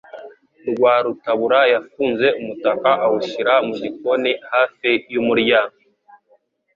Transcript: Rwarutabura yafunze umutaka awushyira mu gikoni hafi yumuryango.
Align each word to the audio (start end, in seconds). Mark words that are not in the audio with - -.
Rwarutabura 0.69 1.59
yafunze 1.73 2.27
umutaka 2.39 2.89
awushyira 3.05 3.53
mu 3.67 3.73
gikoni 3.81 4.31
hafi 4.51 4.89
yumuryango. 5.13 5.77